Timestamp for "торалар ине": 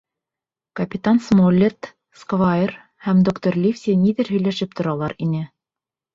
4.81-5.45